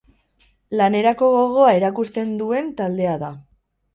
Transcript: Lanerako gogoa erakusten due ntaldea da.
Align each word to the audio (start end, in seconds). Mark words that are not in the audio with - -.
Lanerako 0.79 1.27
gogoa 1.35 1.69
erakusten 1.81 2.33
due 2.41 2.65
ntaldea 2.71 3.15
da. 3.27 3.33